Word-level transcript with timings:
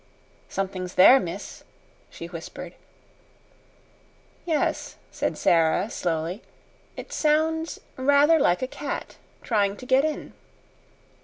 "Something's 0.49 0.95
there, 0.95 1.19
miss," 1.19 1.63
she 2.09 2.25
whispered. 2.25 2.73
"Yes," 4.45 4.95
said 5.11 5.37
Sara, 5.37 5.91
slowly. 5.91 6.41
"It 6.97 7.13
sounds 7.13 7.79
rather 7.97 8.39
like 8.39 8.63
a 8.63 8.67
cat 8.67 9.17
trying 9.43 9.77
to 9.77 9.85
get 9.85 10.03
in." 10.03 10.33